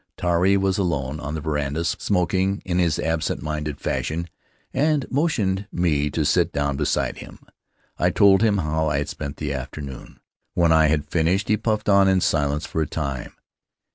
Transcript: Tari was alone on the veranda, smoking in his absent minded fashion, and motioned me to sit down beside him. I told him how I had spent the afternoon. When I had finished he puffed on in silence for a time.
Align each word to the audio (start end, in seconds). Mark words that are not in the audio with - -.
Tari 0.17 0.57
was 0.57 0.79
alone 0.79 1.19
on 1.19 1.35
the 1.35 1.41
veranda, 1.41 1.85
smoking 1.85 2.63
in 2.65 2.79
his 2.79 2.97
absent 2.97 3.43
minded 3.43 3.79
fashion, 3.79 4.27
and 4.73 5.05
motioned 5.11 5.67
me 5.71 6.09
to 6.09 6.25
sit 6.25 6.51
down 6.51 6.75
beside 6.75 7.19
him. 7.19 7.37
I 7.99 8.09
told 8.09 8.41
him 8.41 8.57
how 8.57 8.89
I 8.89 8.97
had 8.97 9.09
spent 9.09 9.37
the 9.37 9.53
afternoon. 9.53 10.19
When 10.55 10.71
I 10.71 10.87
had 10.87 11.05
finished 11.11 11.49
he 11.49 11.55
puffed 11.55 11.87
on 11.87 12.07
in 12.07 12.19
silence 12.19 12.65
for 12.65 12.81
a 12.81 12.87
time. 12.87 13.33